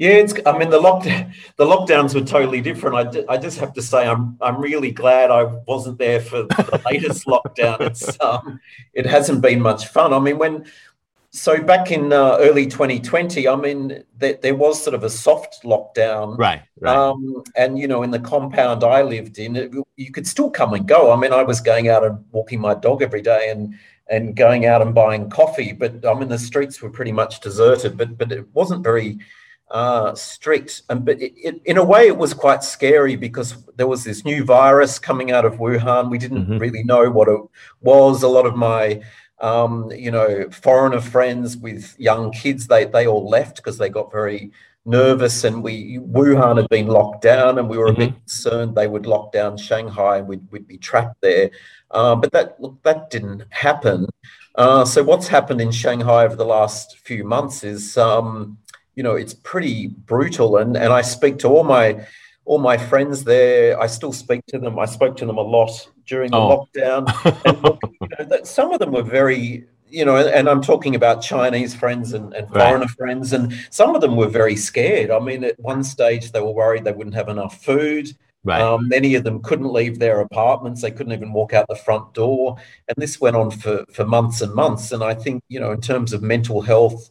[0.00, 0.32] Yeah, it's.
[0.46, 3.18] I mean, the lockdown, the lockdowns were totally different.
[3.18, 6.82] I, I just have to say, I'm, I'm really glad I wasn't there for the
[6.90, 7.82] latest lockdown.
[7.82, 8.58] It's, um,
[8.94, 10.14] it hasn't been much fun.
[10.14, 10.64] I mean, when
[11.32, 15.64] so back in uh, early 2020, I mean, there, there, was sort of a soft
[15.64, 16.62] lockdown, right?
[16.80, 16.96] right.
[16.96, 20.72] Um, and you know, in the compound I lived in, it, you could still come
[20.72, 21.12] and go.
[21.12, 23.74] I mean, I was going out and walking my dog every day, and
[24.08, 25.72] and going out and buying coffee.
[25.74, 27.98] But I mean, the streets were pretty much deserted.
[27.98, 29.18] But but it wasn't very
[29.70, 30.82] uh, strict.
[30.88, 34.24] And but it, it, in a way, it was quite scary because there was this
[34.24, 36.10] new virus coming out of Wuhan.
[36.10, 36.58] We didn't mm-hmm.
[36.58, 37.40] really know what it
[37.80, 38.22] was.
[38.22, 39.02] A lot of my
[39.40, 44.12] um, you know, foreigner friends with young kids, they, they all left because they got
[44.12, 44.50] very
[44.86, 48.02] nervous and we Wuhan had been locked down and we were mm-hmm.
[48.02, 48.18] a bit mm-hmm.
[48.20, 51.50] concerned they would lock down Shanghai and we'd, we'd be trapped there.
[51.90, 54.06] Uh, but that look, that didn't happen.
[54.54, 58.58] Uh, so what's happened in Shanghai over the last few months is, um,
[59.00, 60.58] you know, it's pretty brutal.
[60.58, 62.06] And and I speak to all my
[62.44, 63.80] all my friends there.
[63.80, 64.78] I still speak to them.
[64.78, 65.70] I spoke to them a lot
[66.06, 66.68] during the oh.
[66.76, 67.02] lockdown.
[67.46, 71.22] and, you know, that some of them were very, you know, and I'm talking about
[71.22, 72.90] Chinese friends and, and foreigner right.
[72.90, 75.10] friends, and some of them were very scared.
[75.10, 78.14] I mean, at one stage they were worried they wouldn't have enough food.
[78.44, 78.60] Right.
[78.60, 80.82] Um, many of them couldn't leave their apartments.
[80.82, 82.56] They couldn't even walk out the front door.
[82.88, 84.92] And this went on for, for months and months.
[84.92, 87.08] And I think, you know, in terms of mental health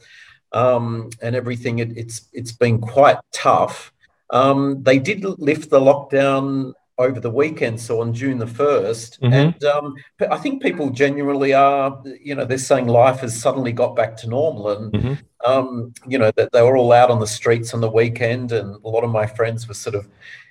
[0.52, 3.94] um, and everything, it, it's it's been quite tough.
[4.32, 9.20] Um, they did lift the lockdown over the weekend, so on June the 1st.
[9.20, 9.34] Mm-hmm.
[9.34, 9.96] And um,
[10.30, 14.28] I think people genuinely are, you know, they're saying life has suddenly got back to
[14.28, 14.70] normal.
[14.70, 15.50] And, mm-hmm.
[15.50, 18.52] um, you know, that they were all out on the streets on the weekend.
[18.52, 20.08] And a lot of my friends were sort of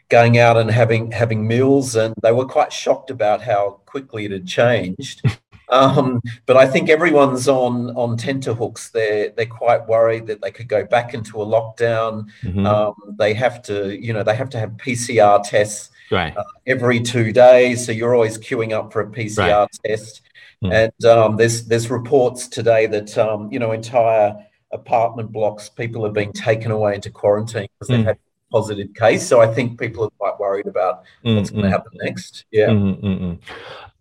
[0.08, 1.94] going out and having having meals.
[1.94, 5.22] And they were quite shocked about how quickly it had changed.
[5.70, 8.90] Um, but I think everyone's on on tenterhooks.
[8.90, 12.28] They're they're quite worried that they could go back into a lockdown.
[12.42, 12.66] Mm-hmm.
[12.66, 16.36] Um, they have to, you know, they have to have PCR tests right.
[16.36, 17.84] uh, every two days.
[17.84, 19.68] So you're always queuing up for a PCR right.
[19.84, 20.22] test.
[20.62, 20.72] Mm.
[20.72, 24.36] And um, there's there's reports today that um, you know entire
[24.72, 28.06] apartment blocks people have been taken away into quarantine because they've mm.
[28.06, 28.18] had
[28.50, 29.26] positive case.
[29.26, 32.44] So I think people are quite worried about what's going to happen next.
[32.50, 32.68] Yeah.
[32.68, 33.38] Mm,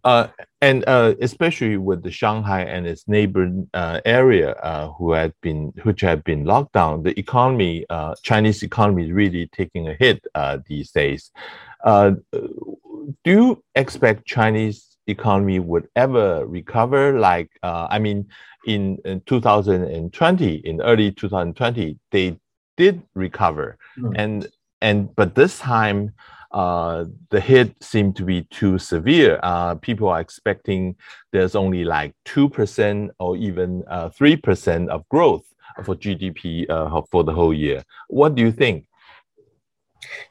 [0.04, 0.28] uh,
[0.62, 5.74] and uh, especially with the Shanghai and its neighboring uh, area, uh, who had been
[5.84, 10.26] which have been locked down, the economy, uh, Chinese economy, is really taking a hit
[10.36, 11.32] uh, these days.
[11.86, 12.22] do
[13.26, 17.20] you expect Chinese economy would ever recover?
[17.20, 18.28] Like, I mean,
[18.66, 22.38] in, in 2020, in early 2020, they
[22.76, 24.14] did recover, mm.
[24.16, 24.48] and
[24.82, 26.14] and but this time
[26.52, 29.40] uh, the hit seemed to be too severe.
[29.44, 30.96] Uh, people are expecting
[31.32, 35.46] there's only like 2% or even uh, 3% of growth
[35.84, 37.84] for GDP uh, for the whole year.
[38.08, 38.88] What do you think?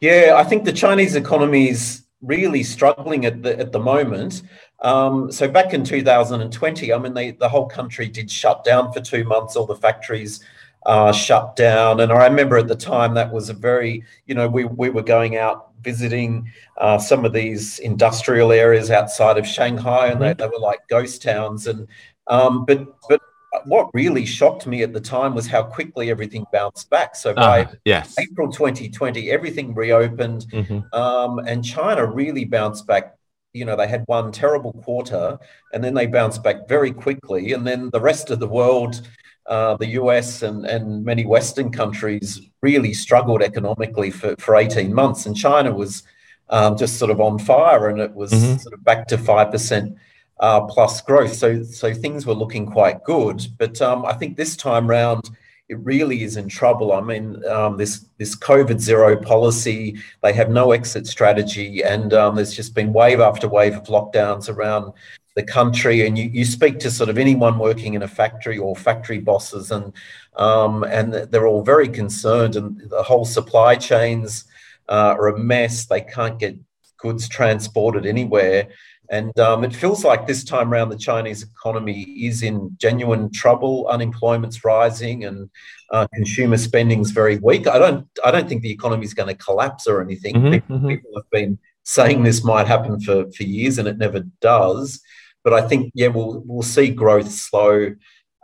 [0.00, 4.42] Yeah, I think the Chinese economy is really struggling at the, at the moment.
[4.80, 9.00] Um, so back in 2020, I mean, they, the whole country did shut down for
[9.00, 10.44] two months, all the factories
[10.86, 12.00] uh, shut down.
[12.00, 15.02] And I remember at the time that was a very, you know, we, we were
[15.02, 20.40] going out visiting uh, some of these industrial areas outside of Shanghai, and they, mm-hmm.
[20.40, 21.66] they were like ghost towns.
[21.66, 21.88] And
[22.26, 23.20] um, but but
[23.64, 27.16] what really shocked me at the time was how quickly everything bounced back.
[27.16, 28.14] So by uh, yes.
[28.18, 30.80] April 2020, everything reopened, mm-hmm.
[30.98, 33.14] um, and China really bounced back.
[33.52, 35.38] You know, they had one terrible quarter,
[35.72, 39.00] and then they bounced back very quickly, and then the rest of the world
[39.48, 45.26] uh, the US and, and many Western countries really struggled economically for, for 18 months.
[45.26, 46.02] And China was
[46.48, 48.56] um, just sort of on fire and it was mm-hmm.
[48.56, 49.96] sort of back to 5%
[50.40, 51.34] uh, plus growth.
[51.34, 53.46] So, so things were looking quite good.
[53.58, 55.30] But um, I think this time round,
[55.68, 56.92] it really is in trouble.
[56.92, 62.36] I mean, um, this this COVID zero policy, they have no exit strategy, and um,
[62.36, 64.92] there's just been wave after wave of lockdowns around
[65.36, 68.74] the country, and you, you speak to sort of anyone working in a factory or
[68.74, 69.92] factory bosses, and
[70.36, 74.44] um, and they're all very concerned, and the whole supply chains
[74.88, 75.86] uh, are a mess.
[75.86, 76.56] They can't get
[76.98, 78.68] goods transported anywhere,
[79.08, 83.86] And um, it feels like this time around the Chinese economy is in genuine trouble.
[83.88, 85.48] Unemployment's rising, and
[85.90, 87.68] uh, consumer spending's very weak.
[87.68, 90.34] I don't, I don't think the economy is going to collapse or anything.
[90.34, 90.88] Mhm, people, mhm.
[90.88, 95.00] people have been saying this might happen for for years, and it never does.
[95.46, 97.94] But I think, yeah, we'll we'll see growth slow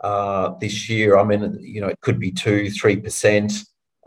[0.01, 1.17] uh, this year.
[1.17, 3.51] I mean, you know, it could be two, three percent.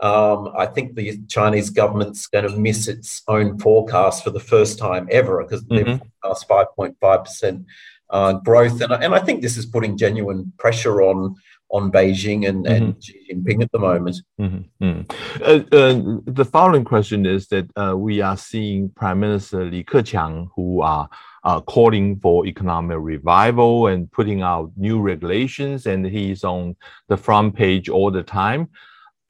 [0.01, 4.79] Um, I think the Chinese government's going to miss its own forecast for the first
[4.79, 6.01] time ever because they Mhm.
[6.23, 7.65] forecast 5.5 percent
[8.09, 11.35] uh, growth, and I- and I think this is putting genuine pressure on
[11.69, 14.15] on Beijing and, and Xi Jinping at the moment.
[14.39, 14.99] Mhm, mhm.
[15.41, 20.35] Uh, uh, the following question is that uh, we are seeing Prime Minister Li Keqiang
[20.55, 21.09] who are
[21.47, 26.75] uh, calling for economic revival and putting out new regulations, and he's on
[27.07, 28.69] the front page all the time.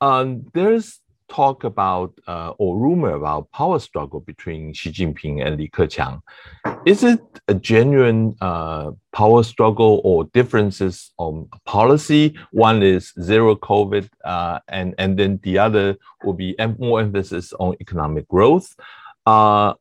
[0.01, 0.99] Um, there's
[1.29, 6.21] talk about uh, or rumor about power struggle between Xi Jinping and Li Keqiang.
[6.87, 12.35] Is it a genuine uh, power struggle or differences on policy?
[12.51, 17.75] One is zero COVID, uh, and and then the other will be more emphasis on
[17.79, 18.75] economic growth.
[19.27, 19.73] Uh,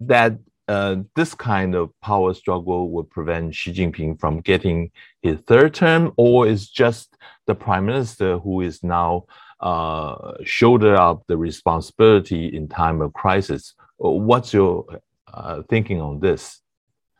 [0.00, 4.90] that uh, this kind of power struggle would prevent Xi Jinping from getting
[5.22, 9.26] his third term, or is just the prime minister who is now
[9.60, 13.74] uh, shoulder up the responsibility in time of crisis?
[13.98, 15.00] What's your
[15.32, 16.60] uh, thinking on this?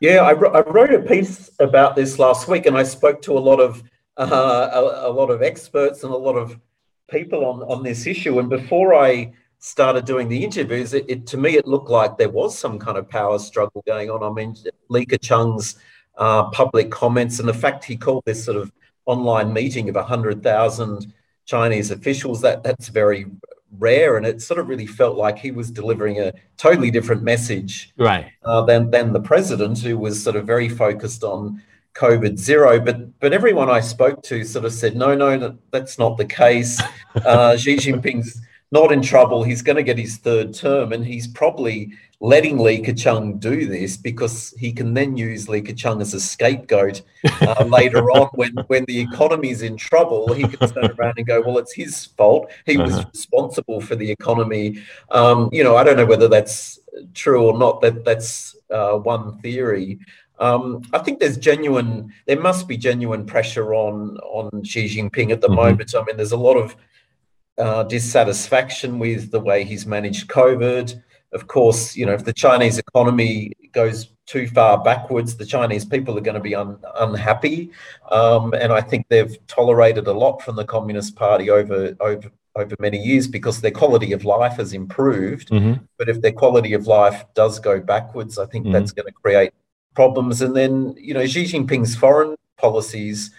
[0.01, 3.39] Yeah, I, I wrote a piece about this last week, and I spoke to a
[3.39, 3.83] lot of
[4.17, 6.59] uh, a, a lot of experts and a lot of
[7.09, 8.39] people on on this issue.
[8.39, 12.29] And before I started doing the interviews, it, it to me it looked like there
[12.29, 14.23] was some kind of power struggle going on.
[14.23, 14.55] I mean,
[14.89, 15.77] Li Keqiang's
[16.17, 18.71] uh, public comments and the fact he called this sort of
[19.05, 21.13] online meeting of hundred thousand
[21.45, 23.25] Chinese officials that that's very
[23.77, 27.93] rare, and it sort of really felt like he was delivering a totally different message
[27.97, 28.27] Right.
[28.43, 31.61] uh, than than the president, who was sort of very focused on
[31.93, 32.79] COVID zero.
[32.79, 36.25] But but everyone I spoke to sort of said, no, no, that, that's not the
[36.25, 36.81] case.
[37.15, 39.43] Uh, Xi Jinping's not in trouble.
[39.43, 43.97] He's going to get his third term, and he's probably letting Li Keqiang do this
[43.97, 47.01] because he can then use Li Keqiang as a scapegoat
[47.41, 50.33] uh, later on when when the economy's in trouble.
[50.33, 52.49] He can turn around and go, well, it's his fault.
[52.65, 53.05] He was Uh-huh.
[53.13, 54.79] responsible for the economy.
[55.11, 56.79] Um, you know, I don't know whether that's
[57.13, 57.81] true or not.
[57.81, 59.99] That that's uh, one theory.
[60.39, 62.11] Um, I think there's genuine.
[62.25, 65.55] There must be genuine pressure on on Xi Jinping at the Mhm.
[65.55, 65.93] moment.
[65.95, 66.75] I mean, there's a lot of
[67.57, 71.01] uh, dissatisfaction with the way he's managed COVID.
[71.31, 76.17] Of course, you know, if the Chinese economy goes too far backwards, the Chinese people
[76.17, 77.71] are going to be un- unhappy.
[78.09, 82.75] Um, and I think they've tolerated a lot from the Communist Party over over over
[82.79, 85.49] many years because their quality of life has improved.
[85.49, 85.81] Mhm.
[85.97, 88.71] But if their quality of life does go backwards, I think Mhm.
[88.71, 89.51] that's going to create
[89.93, 90.41] problems.
[90.41, 93.31] And then, you know, Xi Jinping's foreign policies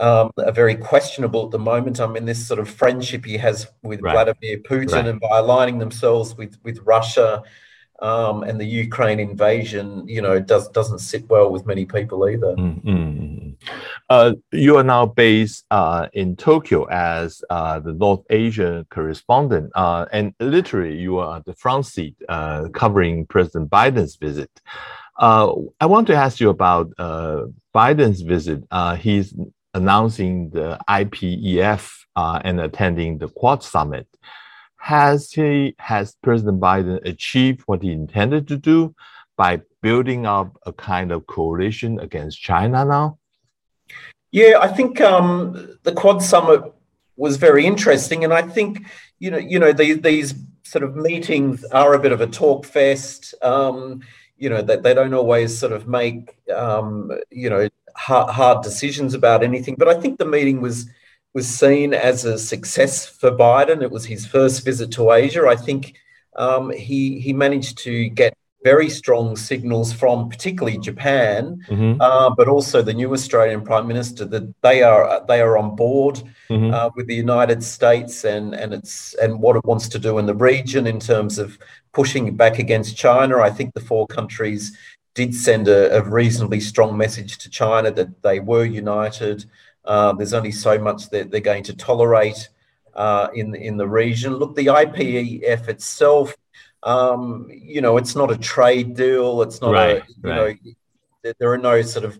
[0.00, 2.00] um, are very questionable at the moment.
[2.00, 4.12] I mean, this sort of friendship he has with Right.
[4.12, 5.06] Vladimir Putin Right.
[5.06, 7.42] and by aligning themselves with with Russia
[8.00, 12.56] um, and the Ukraine invasion, you know, does doesn't sit well with many people either.
[12.56, 13.54] Mm, mm, mm.
[14.10, 20.06] Uh, you are now based uh, in Tokyo as uh, the North Asia correspondent, uh,
[20.12, 24.50] and literally you are at the front seat uh, covering President Biden's visit.
[25.18, 28.64] Uh, I want to ask you about uh, Biden's visit.
[28.70, 29.32] Uh, he's
[29.74, 34.06] announcing the IPEF uh, and attending the Quad Summit.
[34.76, 38.94] Has he has President Biden achieved what he intended to do
[39.36, 43.18] by building up a kind of coalition against China now?
[44.32, 46.62] Yeah, I think um, the Quad Summit
[47.16, 48.84] was very interesting, and I think
[49.20, 52.64] you know, you know, these these sort of meetings are a bit of a talk
[52.64, 53.34] fest.
[53.42, 54.00] Um,
[54.36, 59.14] you know, that they don't always sort of make um, you know hard, hard decisions
[59.14, 59.76] about anything.
[59.78, 60.86] But I think the meeting was
[61.34, 63.82] was seen as a success for Biden.
[63.82, 65.46] It was his first visit to Asia.
[65.48, 65.94] I think
[66.36, 72.48] um, he he managed to get very strong signals from particularly Japan Mhm, uh, but
[72.48, 76.90] also the new Australian Prime Minister that they are they are on board mhm, uh,
[76.96, 80.34] with the United States and and it's and what it wants to do in the
[80.34, 81.58] region in terms of
[81.92, 83.38] pushing back against China.
[83.38, 84.76] I think the four countries
[85.14, 89.44] did send a, a reasonably strong message to China that they were united.
[89.84, 92.48] Uh, there's only so much that they're going to tolerate
[92.94, 94.36] uh, in in the region.
[94.36, 96.34] Look, the IPEF itself.
[96.84, 99.42] Um, you know, it's not a trade deal.
[99.42, 100.36] It's not Right, a, you right.
[100.64, 100.72] know,
[101.22, 102.18] there- there are no sort of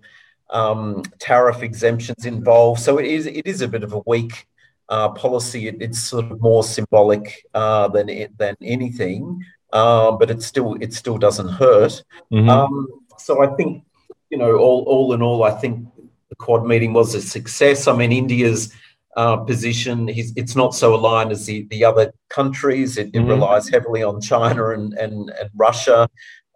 [0.50, 2.80] um, tariff exemptions involved.
[2.80, 4.46] So it is it is a bit of a weak
[4.88, 5.66] uh, policy.
[5.68, 10.74] It, it's sort of more symbolic uh, than it, than anything, uh, but it still
[10.80, 12.02] it still doesn't hurt.
[12.32, 12.48] mhm.
[12.48, 13.84] Um, so I think,
[14.30, 15.86] you know, all, all in all, I think
[16.28, 17.86] the Quad meeting was a success.
[17.86, 18.72] I mean, India's
[19.16, 22.98] uh, position, it's not so aligned as the, the other countries.
[22.98, 23.30] It, mm-hmm.
[23.30, 26.08] it relies heavily on China and, and, and Russia.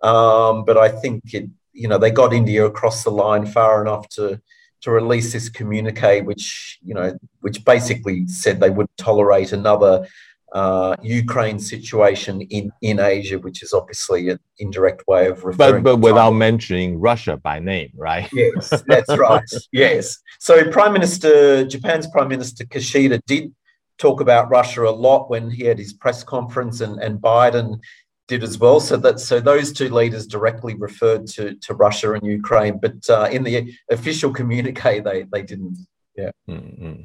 [0.03, 4.09] Um, but I think it, you know, they got India across the line far enough
[4.11, 4.41] to
[4.83, 10.07] to release this communique, which you know, which basically said they would tolerate another
[10.57, 15.83] uh, Ukraine situation in, in Asia, which is obviously an indirect way of referring.
[15.83, 18.27] But, but without mentioning Russia by name, right?
[18.33, 19.43] Yes, that's right.
[19.71, 20.19] yes.
[20.39, 23.55] So Prime Minister, Japan's Prime Minister Kishida did
[23.99, 27.79] talk about Russia a lot when he had his press conference, and, and Biden
[28.27, 28.81] did as well.
[28.81, 33.29] So that so those two leaders directly referred to to Russia and Ukraine, but uh,
[33.31, 35.77] in the official communique, they they didn't.
[36.17, 36.31] Yeah.
[36.49, 37.03] Mm-hmm.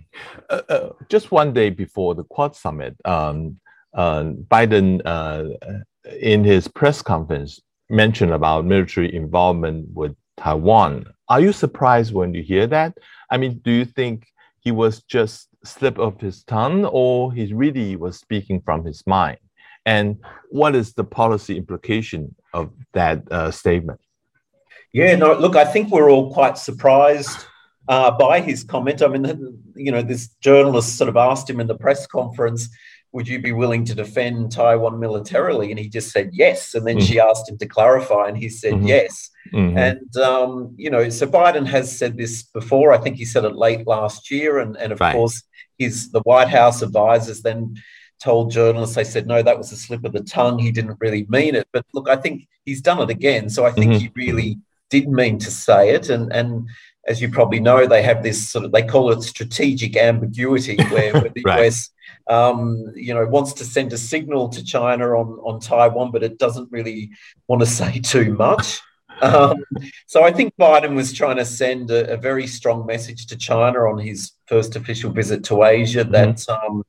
[0.49, 3.59] Uh, uh, just one day before the Quad summit, um,
[3.93, 5.73] uh, Biden, uh,
[6.19, 7.59] in his press conference,
[7.89, 11.05] mentioned about military involvement with Taiwan.
[11.27, 12.97] Are you surprised when you hear that?
[13.29, 14.27] I mean, do you think
[14.61, 19.37] he was just slip of his tongue, or he really was speaking from his mind?
[19.85, 20.17] And
[20.49, 23.99] what is the policy implication of that uh, statement?
[24.93, 27.45] Yeah, no, look, I think we're all quite surprised
[27.91, 29.01] uh, by his comment.
[29.01, 29.25] I mean,
[29.75, 32.69] you know, this journalist sort of asked him in the press conference,
[33.11, 35.71] would you be willing to defend Taiwan militarily?
[35.71, 36.73] And he just said yes.
[36.73, 37.05] And then mm-hmm.
[37.05, 38.87] she asked him to clarify, and he said mm-hmm.
[38.87, 39.29] yes.
[39.53, 39.77] Mm-hmm.
[39.77, 42.93] And, um, you know, so Biden has said this before.
[42.93, 44.59] I think he said it late last year.
[44.59, 45.13] And, and of right.
[45.13, 45.43] course,
[45.77, 47.75] his the White House advisors then
[48.23, 50.59] told journalists, they said, no, that was a slip of the tongue.
[50.59, 51.67] He didn't really mean it.
[51.73, 53.49] But look, I think he's done it again.
[53.49, 53.99] So I think mm-hmm.
[53.99, 56.09] he really did mean to say it.
[56.09, 56.69] And, and
[57.07, 61.13] as you probably know, they have this sort of, they call it strategic ambiguity where,
[61.13, 61.65] where the right.
[61.65, 61.89] US,
[62.29, 66.37] um, you know, wants to send a signal to China on, on Taiwan, but it
[66.37, 67.11] doesn't really
[67.47, 68.81] want to say too much.
[69.21, 69.63] Um,
[70.07, 73.79] so I think Biden was trying to send a, a, very strong message to China
[73.81, 76.11] on his first official visit to Asia mm-hmm.
[76.11, 76.83] that um,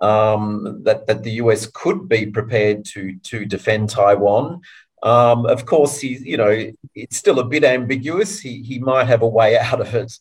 [0.00, 4.60] um, that that the US could be prepared to to defend Taiwan.
[5.06, 8.40] Um, of course, he you know it's still a bit ambiguous.
[8.40, 10.12] He he might have a way out of it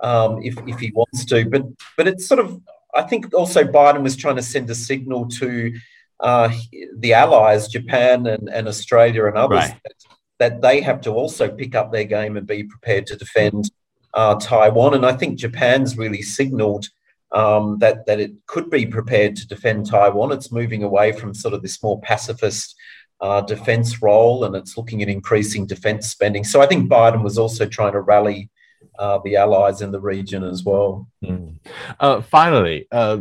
[0.00, 1.62] um, if if he wants to, but
[1.96, 2.60] but it's sort of
[2.94, 5.72] I think also Biden was trying to send a signal to
[6.20, 6.50] uh,
[6.96, 9.80] the allies, Japan and, and Australia and others, right.
[9.84, 9.94] that,
[10.38, 13.70] that, they have to also pick up their game and be prepared to defend
[14.14, 14.94] uh, Taiwan.
[14.94, 16.88] And I think Japan's really signaled
[17.30, 20.32] um, that that it could be prepared to defend Taiwan.
[20.32, 22.74] It's moving away from sort of this more pacifist
[23.20, 26.44] uh, defense role, and it's looking at increasing defense spending.
[26.44, 28.50] So I think Biden was also trying to rally
[28.98, 31.08] uh, the allies in the region as well.
[31.24, 31.58] Mm.
[32.00, 33.18] Uh, finally, uh,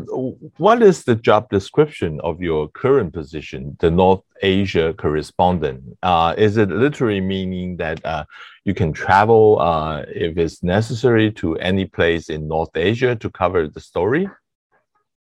[0.58, 5.84] what is the job description of your current position, the North Asia correspondent?
[6.02, 8.26] Uh, is it literally meaning that uh,
[8.66, 9.60] you can travel
[10.10, 14.28] if it's necessary to any place in North Asia to cover the story?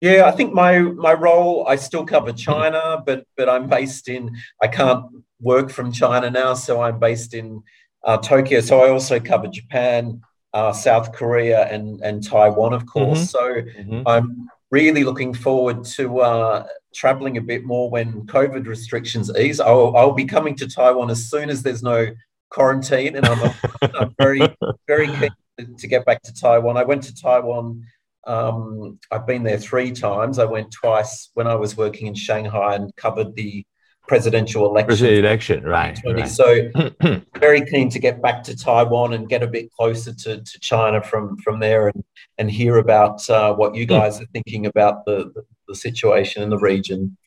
[0.04, 4.36] Yeah, I think my my role I still cover China, but but I'm based in
[4.62, 5.06] I can't
[5.40, 7.64] work from China now, so I'm based in
[8.04, 8.60] uh, Tokyo.
[8.60, 10.22] So I also cover Japan,
[10.54, 13.20] uh, South Korea and, and Taiwan, of course.
[13.20, 13.26] Mm-hmm.
[13.26, 14.02] So mm-hmm.
[14.06, 19.62] I'm really looking forward to uh, traveling a bit more when COVID restrictions ease.
[19.62, 22.08] I'll, I'll, be coming to Taiwan as soon as there's no
[22.50, 24.42] quarantine, and I'm, I'm very,
[24.86, 26.76] very keen to get back to Taiwan.
[26.76, 27.86] I went to Taiwan.
[28.26, 30.40] Um, I've been there three times.
[30.40, 33.66] I went twice when I was working in Shanghai and covered the
[34.08, 34.88] presidential election.
[34.88, 36.28] Presidential election, right, right.
[36.28, 36.70] So
[37.38, 41.02] very keen to get back to Taiwan and get a bit closer to, to China
[41.02, 42.04] from from there and
[42.38, 46.50] and hear about uh, what you guys are thinking about the, the, the situation in
[46.50, 47.18] the region.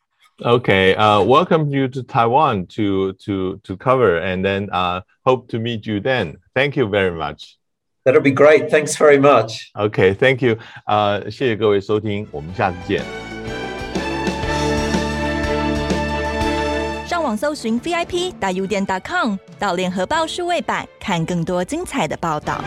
[0.43, 5.59] Okay, uh, welcome you to Taiwan to to to cover, and then uh, hope to
[5.59, 6.37] meet you then.
[6.55, 7.57] Thank you very much.
[8.07, 8.71] That'll be great.
[8.71, 9.69] Thanks very much.
[9.75, 10.57] Okay, thank you.
[10.85, 13.03] 呃，谢谢各位收听，我们下次见。
[17.05, 22.63] 上网搜寻 VIP 大 U 店 .com 到联合报数位版，看更多精彩的报道。